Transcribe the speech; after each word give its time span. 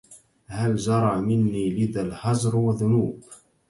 هل 0.47 0.75
جرى 0.75 1.21
مني 1.21 1.69
لذا 1.69 2.01
الهجر 2.01 2.71
ذنوب 2.71 3.21